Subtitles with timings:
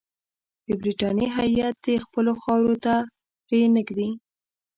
[0.65, 2.95] د برټانیې هیات دي خپلو خاورې ته
[3.45, 4.09] پرې نه ږدي.